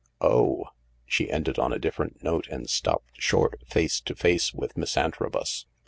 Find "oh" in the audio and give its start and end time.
0.23-0.63